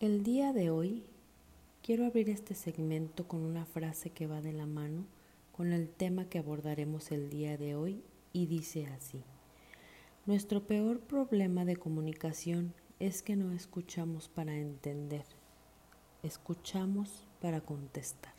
El 0.00 0.22
día 0.22 0.54
de 0.54 0.70
hoy 0.70 1.02
quiero 1.82 2.06
abrir 2.06 2.30
este 2.30 2.54
segmento 2.54 3.28
con 3.28 3.42
una 3.42 3.66
frase 3.66 4.08
que 4.08 4.26
va 4.26 4.40
de 4.40 4.54
la 4.54 4.64
mano 4.64 5.04
con 5.52 5.74
el 5.74 5.90
tema 5.90 6.24
que 6.24 6.38
abordaremos 6.38 7.12
el 7.12 7.28
día 7.28 7.58
de 7.58 7.74
hoy 7.74 8.02
y 8.32 8.46
dice 8.46 8.86
así. 8.86 9.22
Nuestro 10.24 10.66
peor 10.66 11.00
problema 11.00 11.66
de 11.66 11.76
comunicación 11.76 12.72
es 12.98 13.20
que 13.20 13.36
no 13.36 13.52
escuchamos 13.52 14.30
para 14.30 14.56
entender, 14.56 15.26
escuchamos 16.22 17.26
para 17.42 17.60
contestar. 17.60 18.32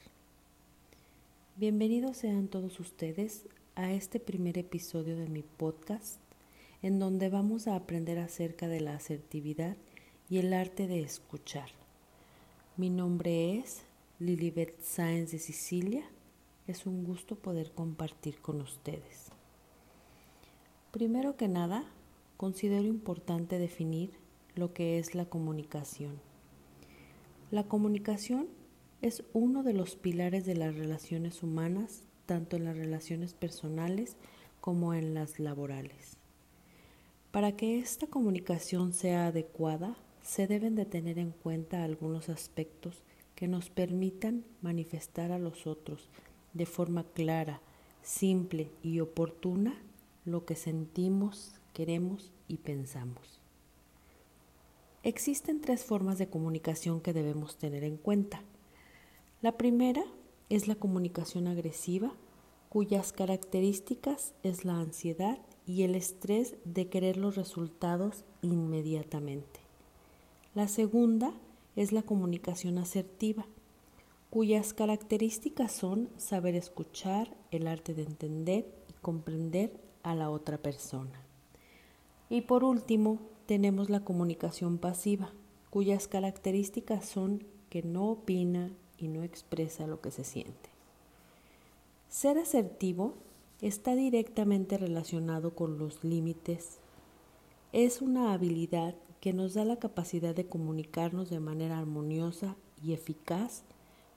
Bienvenidos 1.58 2.18
sean 2.18 2.48
todos 2.48 2.80
ustedes 2.80 3.46
a 3.76 3.94
este 3.94 4.20
primer 4.20 4.58
episodio 4.58 5.16
de 5.16 5.28
mi 5.28 5.44
podcast 5.44 6.20
en 6.82 6.98
donde 6.98 7.30
vamos 7.30 7.68
a 7.68 7.76
aprender 7.76 8.18
acerca 8.18 8.68
de 8.68 8.82
la 8.82 8.96
asertividad 8.96 9.78
y 10.32 10.38
el 10.38 10.54
arte 10.54 10.88
de 10.88 11.02
escuchar. 11.02 11.70
Mi 12.78 12.90
nombre 12.90 13.58
es 13.58 13.84
Lilibet 14.18 14.82
Sáenz 14.82 15.32
de 15.32 15.40
Sicilia. 15.40 16.06
Es 16.68 16.86
un 16.86 17.04
gusto 17.04 17.36
poder 17.36 17.74
compartir 17.74 18.40
con 18.40 18.62
ustedes. 18.62 19.28
Primero 20.92 21.36
que 21.36 21.50
nada, 21.50 21.84
considero 22.38 22.86
importante 22.86 23.60
definir 23.60 24.12
lo 24.56 24.74
que 24.74 25.00
es 25.00 25.16
la 25.16 25.26
comunicación. 25.26 26.22
La 27.52 27.66
comunicación 27.66 28.48
es 29.02 29.26
uno 29.34 29.64
de 29.64 29.74
los 29.74 29.98
pilares 29.98 30.46
de 30.46 30.56
las 30.56 30.74
relaciones 30.74 31.44
humanas, 31.44 32.04
tanto 32.26 32.56
en 32.56 32.64
las 32.64 32.78
relaciones 32.78 33.34
personales 33.34 34.16
como 34.62 34.94
en 34.94 35.14
las 35.14 35.42
laborales. 35.42 36.16
Para 37.32 37.58
que 37.58 37.80
esta 37.80 38.08
comunicación 38.08 38.94
sea 38.94 39.28
adecuada, 39.28 39.98
se 40.22 40.48
deben 40.48 40.76
de 40.76 40.86
tener 40.86 41.20
en 41.20 41.32
cuenta 41.32 41.84
algunos 41.84 42.30
aspectos 42.30 43.04
que 43.36 43.48
nos 43.48 43.70
permitan 43.70 44.44
manifestar 44.62 45.32
a 45.32 45.40
los 45.40 45.66
otros 45.68 46.10
de 46.54 46.66
forma 46.66 47.04
clara, 47.04 47.62
simple 48.02 48.72
y 48.84 49.00
oportuna 49.00 49.82
lo 50.26 50.46
que 50.46 50.56
sentimos, 50.56 51.56
queremos 51.74 52.32
y 52.48 52.58
pensamos. 52.58 53.40
Existen 55.04 55.62
tres 55.62 55.84
formas 55.84 56.20
de 56.20 56.28
comunicación 56.28 57.02
que 57.02 57.14
debemos 57.14 57.58
tener 57.58 57.84
en 57.84 57.98
cuenta. 57.98 58.44
La 59.42 59.58
primera 59.58 60.04
es 60.50 60.68
la 60.68 60.76
comunicación 60.76 61.48
agresiva, 61.48 62.14
cuyas 62.70 63.12
características 63.12 64.34
es 64.44 64.64
la 64.64 64.80
ansiedad 64.80 65.40
y 65.66 65.84
el 65.84 65.96
estrés 65.96 66.56
de 66.66 66.90
querer 66.90 67.18
los 67.18 67.36
resultados 67.36 68.24
inmediatamente. 68.42 69.61
La 70.54 70.68
segunda 70.68 71.34
es 71.78 71.94
la 71.94 72.02
comunicación 72.02 72.78
asertiva, 72.78 73.46
cuyas 74.30 74.74
características 74.74 75.72
son 75.72 76.10
saber 76.18 76.56
escuchar, 76.56 77.34
el 77.52 77.68
arte 77.68 77.94
de 77.94 78.04
entender 78.04 78.66
y 78.90 78.94
comprender 79.02 79.72
a 80.04 80.14
la 80.14 80.30
otra 80.30 80.58
persona. 80.58 81.22
Y 82.30 82.42
por 82.42 82.66
último, 82.66 83.20
tenemos 83.46 83.90
la 83.90 84.02
comunicación 84.02 84.78
pasiva, 84.78 85.32
cuyas 85.70 86.10
características 86.10 87.06
son 87.06 87.46
que 87.70 87.82
no 87.82 88.10
opina 88.10 88.72
y 88.98 89.08
no 89.08 89.24
expresa 89.24 89.88
lo 89.88 90.02
que 90.02 90.12
se 90.12 90.26
siente. 90.26 90.70
Ser 92.10 92.38
asertivo 92.38 93.14
está 93.62 93.96
directamente 93.96 94.78
relacionado 94.78 95.56
con 95.56 95.78
los 95.78 96.04
límites. 96.04 96.80
Es 97.72 98.02
una 98.02 98.34
habilidad 98.34 98.96
que 99.22 99.32
nos 99.32 99.54
da 99.54 99.64
la 99.64 99.78
capacidad 99.78 100.36
de 100.36 100.48
comunicarnos 100.48 101.30
de 101.30 101.40
manera 101.40 101.78
armoniosa 101.78 102.58
y 102.84 102.92
eficaz 102.92 103.64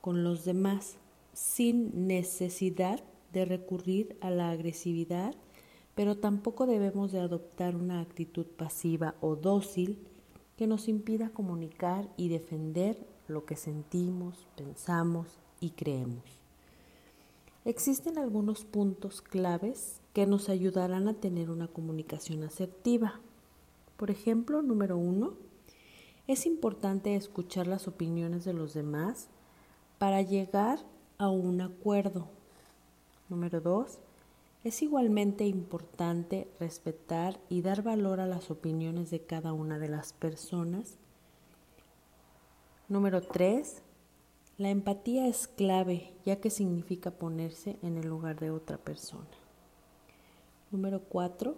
con 0.01 0.25
los 0.25 0.45
demás 0.45 0.97
sin 1.33 2.07
necesidad 2.09 3.05
de 3.33 3.45
recurrir 3.45 4.17
a 4.20 4.31
la 4.31 4.51
agresividad, 4.51 5.35
pero 5.95 6.17
tampoco 6.17 6.67
debemos 6.67 7.13
de 7.13 7.20
adoptar 7.20 7.77
una 7.77 8.01
actitud 8.01 8.47
pasiva 8.47 9.14
o 9.20 9.37
dócil 9.37 9.98
que 10.57 10.67
nos 10.67 10.89
impida 10.89 11.31
comunicar 11.31 12.09
y 12.17 12.29
defender 12.29 12.97
lo 13.29 13.45
que 13.45 13.57
sentimos, 13.57 14.47
pensamos 14.57 15.39
y 15.61 15.70
creemos. 15.70 16.25
Existen 17.64 18.19
algunos 18.19 18.64
puntos 18.64 19.20
claves 19.23 20.01
que 20.13 20.27
nos 20.27 20.48
ayudarán 20.48 21.09
a 21.09 21.14
tener 21.14 21.51
una 21.51 21.67
comunicación 21.67 22.45
asertiva. 22.45 23.20
Por 23.97 24.11
ejemplo, 24.11 24.63
número 24.63 24.97
uno, 24.97 25.35
es 26.27 26.47
importante 26.47 27.15
escuchar 27.15 27.67
las 27.67 27.87
opiniones 27.87 28.45
de 28.45 28.55
los 28.55 28.75
demás 28.75 29.29
para 29.99 30.23
llegar 30.23 30.81
a 31.19 31.29
un 31.29 31.61
acuerdo. 31.61 32.29
Número 33.29 33.61
dos, 33.61 33.99
es 34.65 34.83
igualmente 34.83 35.47
importante 35.47 36.49
respetar 36.59 37.39
y 37.51 37.61
dar 37.61 37.83
valor 37.83 38.21
a 38.21 38.27
las 38.27 38.51
opiniones 38.51 39.11
de 39.11 39.21
cada 39.21 39.53
una 39.53 39.79
de 39.79 39.89
las 39.89 40.15
personas. 40.15 40.97
Número 42.89 43.21
tres, 43.21 43.83
la 44.57 44.71
empatía 44.71 45.27
es 45.27 45.49
clave 45.49 46.13
ya 46.25 46.41
que 46.41 46.49
significa 46.49 47.11
ponerse 47.11 47.79
en 47.83 47.99
el 47.99 48.09
lugar 48.09 48.41
de 48.41 48.51
otra 48.51 48.79
persona. 48.79 49.27
Número 50.71 51.01
cuatro, 51.01 51.57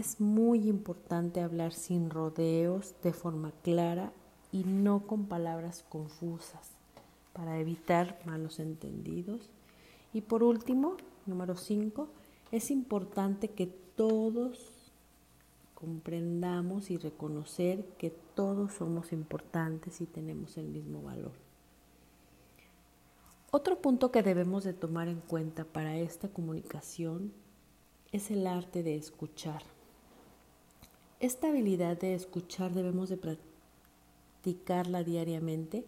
es 0.00 0.18
muy 0.18 0.66
importante 0.66 1.42
hablar 1.42 1.74
sin 1.74 2.08
rodeos, 2.08 2.94
de 3.02 3.12
forma 3.12 3.52
clara 3.62 4.14
y 4.50 4.64
no 4.64 5.06
con 5.06 5.26
palabras 5.26 5.84
confusas 5.90 6.70
para 7.34 7.58
evitar 7.58 8.18
malos 8.24 8.60
entendidos. 8.60 9.50
Y 10.14 10.22
por 10.22 10.42
último, 10.42 10.96
número 11.26 11.54
5, 11.54 12.08
es 12.50 12.70
importante 12.70 13.48
que 13.48 13.66
todos 13.66 14.72
comprendamos 15.74 16.90
y 16.90 16.96
reconocer 16.96 17.84
que 17.98 18.08
todos 18.10 18.72
somos 18.72 19.12
importantes 19.12 20.00
y 20.00 20.06
tenemos 20.06 20.56
el 20.56 20.68
mismo 20.68 21.02
valor. 21.02 21.32
Otro 23.50 23.82
punto 23.82 24.10
que 24.10 24.22
debemos 24.22 24.64
de 24.64 24.72
tomar 24.72 25.08
en 25.08 25.20
cuenta 25.20 25.64
para 25.64 25.98
esta 25.98 26.28
comunicación 26.28 27.34
es 28.12 28.30
el 28.30 28.46
arte 28.46 28.82
de 28.82 28.96
escuchar. 28.96 29.62
Esta 31.20 31.48
habilidad 31.48 31.98
de 31.98 32.14
escuchar 32.14 32.72
debemos 32.72 33.10
de 33.10 33.18
practicarla 33.18 35.04
diariamente, 35.04 35.84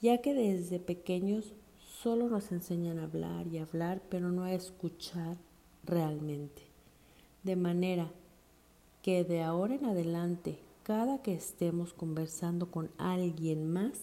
ya 0.00 0.22
que 0.22 0.32
desde 0.32 0.78
pequeños 0.78 1.52
solo 2.02 2.30
nos 2.30 2.50
enseñan 2.50 2.98
a 2.98 3.04
hablar 3.04 3.46
y 3.46 3.58
hablar, 3.58 4.00
pero 4.08 4.30
no 4.30 4.44
a 4.44 4.54
escuchar 4.54 5.36
realmente. 5.84 6.62
De 7.42 7.56
manera 7.56 8.10
que 9.02 9.22
de 9.22 9.42
ahora 9.42 9.74
en 9.74 9.84
adelante, 9.84 10.58
cada 10.82 11.20
que 11.20 11.34
estemos 11.34 11.92
conversando 11.92 12.70
con 12.70 12.90
alguien 12.96 13.70
más, 13.70 14.00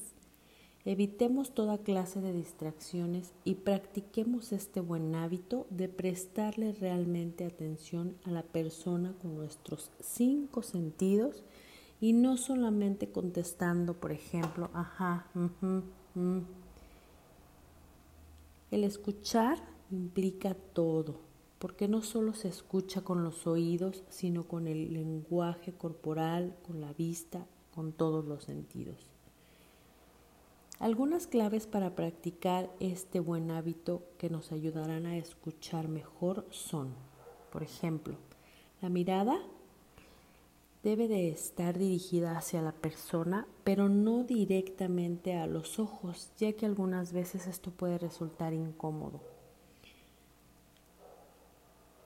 Evitemos 0.84 1.54
toda 1.54 1.78
clase 1.78 2.22
de 2.22 2.34
distracciones 2.34 3.34
y 3.44 3.54
practiquemos 3.56 4.52
este 4.52 4.80
buen 4.80 5.14
hábito 5.14 5.68
de 5.70 5.88
prestarle 5.90 6.74
realmente 6.74 7.46
atención 7.46 8.16
a 8.24 8.32
la 8.32 8.42
persona 8.42 9.14
con 9.22 9.36
nuestros 9.36 9.92
cinco 10.00 10.64
sentidos 10.64 11.44
y 12.00 12.14
no 12.14 12.36
solamente 12.36 13.12
contestando, 13.12 13.94
por 13.94 14.12
ejemplo, 14.12 14.72
ajá, 14.74 15.28
El 18.72 18.84
escuchar 18.84 19.60
implica 19.92 20.56
todo, 20.56 21.20
porque 21.60 21.88
no 21.88 22.02
solo 22.02 22.34
se 22.34 22.48
escucha 22.48 23.02
con 23.02 23.24
los 23.24 23.46
oídos, 23.46 24.04
sino 24.10 24.48
con 24.48 24.68
el 24.68 24.94
lenguaje 24.94 25.74
corporal, 25.74 26.56
con 26.66 26.82
la 26.82 26.92
vista, 26.94 27.46
con 27.76 27.92
todos 27.92 28.26
los 28.26 28.46
sentidos. 28.46 29.12
Algunas 30.82 31.28
claves 31.28 31.68
para 31.68 31.94
practicar 31.94 32.72
este 32.80 33.20
buen 33.20 33.52
hábito 33.52 34.02
que 34.18 34.32
nos 34.32 34.52
ayudarán 34.52 35.06
a 35.06 35.16
escuchar 35.16 35.88
mejor 35.88 36.48
son, 36.50 36.96
por 37.52 37.62
ejemplo, 37.62 38.18
la 38.82 38.90
mirada 38.90 39.38
debe 40.82 41.08
de 41.08 41.30
estar 41.30 41.78
dirigida 41.78 42.36
hacia 42.36 42.64
la 42.64 42.72
persona, 42.72 43.46
pero 43.64 43.90
no 43.90 44.24
directamente 44.24 45.36
a 45.36 45.46
los 45.46 45.78
ojos, 45.78 46.32
ya 46.40 46.54
que 46.54 46.66
algunas 46.66 47.14
veces 47.14 47.46
esto 47.46 47.70
puede 47.70 48.00
resultar 48.00 48.52
incómodo. 48.52 49.22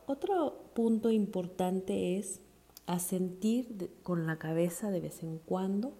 Otro 0.06 0.66
punto 0.74 1.12
importante 1.12 2.18
es 2.18 2.42
asentir 2.88 3.90
con 4.04 4.28
la 4.28 4.38
cabeza 4.38 4.92
de 4.92 5.00
vez 5.00 5.24
en 5.24 5.38
cuando 5.38 5.94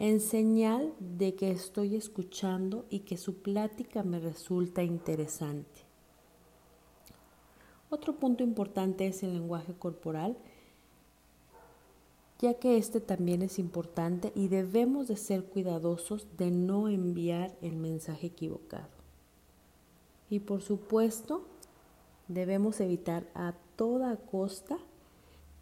en 0.00 0.20
señal 0.20 0.94
de 0.98 1.34
que 1.34 1.50
estoy 1.50 1.94
escuchando 1.94 2.86
y 2.88 3.00
que 3.00 3.18
su 3.18 3.42
plática 3.42 4.02
me 4.02 4.18
resulta 4.18 4.82
interesante. 4.82 5.82
Otro 7.90 8.14
punto 8.14 8.42
importante 8.42 9.06
es 9.06 9.22
el 9.22 9.34
lenguaje 9.34 9.74
corporal. 9.74 10.38
ya 12.38 12.54
que 12.54 12.78
este 12.78 13.02
también 13.02 13.42
es 13.42 13.58
importante 13.58 14.32
y 14.34 14.48
debemos 14.48 15.08
de 15.08 15.16
ser 15.16 15.44
cuidadosos 15.44 16.26
de 16.38 16.50
no 16.50 16.88
enviar 16.88 17.54
el 17.60 17.76
mensaje 17.76 18.28
equivocado. 18.28 18.88
Y 20.30 20.38
por 20.38 20.62
supuesto, 20.62 21.44
debemos 22.28 22.80
evitar 22.80 23.26
a 23.34 23.52
toda 23.76 24.16
costa 24.16 24.78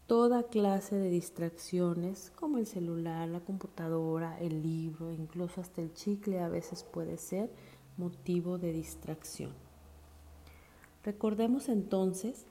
toda 0.08 0.44
clase 0.44 0.96
de 0.96 1.10
distracciones 1.10 2.32
como 2.34 2.56
el 2.56 2.66
celular, 2.66 3.28
la 3.28 3.40
computadora, 3.40 4.40
el 4.40 4.62
libro, 4.62 5.12
incluso 5.12 5.60
hasta 5.60 5.82
el 5.82 5.92
chicle 5.92 6.40
a 6.40 6.48
veces 6.48 6.82
puede 6.82 7.18
ser 7.18 7.50
motivo 7.98 8.56
de 8.56 8.72
distracción. 8.72 9.52
Recordemos 11.04 11.68
entonces 11.68 12.46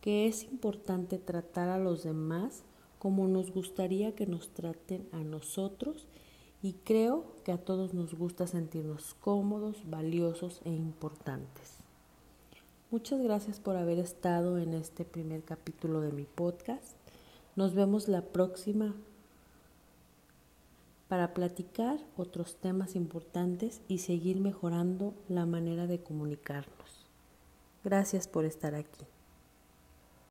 que 0.00 0.26
es 0.26 0.44
importante 0.44 1.18
tratar 1.18 1.68
a 1.68 1.78
los 1.78 2.02
demás 2.02 2.64
como 2.98 3.28
nos 3.28 3.52
gustaría 3.52 4.14
que 4.14 4.26
nos 4.26 4.48
traten 4.48 5.06
a 5.12 5.18
nosotros 5.18 6.08
y 6.62 6.72
creo 6.84 7.36
que 7.44 7.52
a 7.52 7.58
todos 7.58 7.92
nos 7.92 8.14
gusta 8.14 8.46
sentirnos 8.46 9.12
cómodos, 9.20 9.82
valiosos 9.90 10.62
e 10.64 10.70
importantes. 10.70 11.76
Muchas 12.90 13.20
gracias 13.20 13.60
por 13.60 13.76
haber 13.76 13.98
estado 13.98 14.56
en 14.56 14.72
este 14.72 15.04
primer 15.04 15.42
capítulo 15.42 16.00
de 16.00 16.12
mi 16.12 16.24
podcast. 16.24 17.01
Nos 17.54 17.74
vemos 17.74 18.08
la 18.08 18.22
próxima 18.22 18.94
para 21.08 21.34
platicar 21.34 21.98
otros 22.16 22.56
temas 22.56 22.96
importantes 22.96 23.82
y 23.88 23.98
seguir 23.98 24.40
mejorando 24.40 25.12
la 25.28 25.44
manera 25.44 25.86
de 25.86 26.02
comunicarnos. 26.02 27.06
Gracias 27.84 28.26
por 28.26 28.46
estar 28.46 28.74
aquí. 28.74 29.04